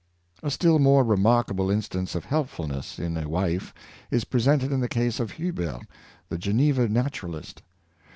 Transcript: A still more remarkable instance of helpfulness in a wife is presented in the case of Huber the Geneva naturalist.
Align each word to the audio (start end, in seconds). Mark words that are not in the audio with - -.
A 0.41 0.49
still 0.49 0.79
more 0.79 1.03
remarkable 1.03 1.69
instance 1.69 2.15
of 2.15 2.25
helpfulness 2.25 2.97
in 2.97 3.15
a 3.17 3.29
wife 3.29 3.71
is 4.09 4.23
presented 4.23 4.71
in 4.71 4.79
the 4.79 4.89
case 4.89 5.19
of 5.19 5.29
Huber 5.33 5.79
the 6.27 6.39
Geneva 6.39 6.89
naturalist. 6.89 7.61